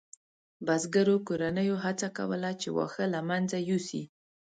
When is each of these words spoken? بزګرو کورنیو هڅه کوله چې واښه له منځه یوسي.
بزګرو 0.65 1.15
کورنیو 1.27 1.75
هڅه 1.85 2.07
کوله 2.17 2.49
چې 2.61 2.67
واښه 2.75 3.05
له 3.13 3.19
منځه 3.29 3.57
یوسي. 3.69 4.03